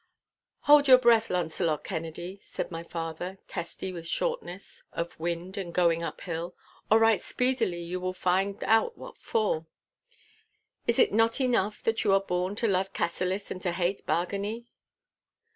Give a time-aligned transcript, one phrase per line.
[0.61, 6.01] 'Hold your breath, Launcelot Kennedy!' said my father, testy with shortness of wind and going
[6.01, 6.55] uphill,
[6.89, 9.65] 'or right speedily you will find out for what!
[10.87, 14.65] Is it not enough that you are born to love Cassillis and to hate Bargany?